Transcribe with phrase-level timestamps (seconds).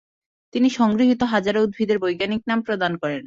[0.53, 3.19] তিনি সংগৃহীত হাজারো উদ্ভিদের বৈজ্ঞানিক নাম প্রদান করেন।